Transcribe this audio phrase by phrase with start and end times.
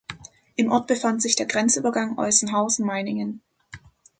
[0.55, 3.43] Im Ort befand sich der Grenzübergang Eußenhausen–Meiningen.